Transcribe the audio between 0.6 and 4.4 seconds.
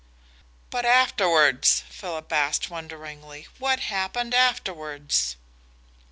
"But afterwards?" Philip asked wonderingly. "What happened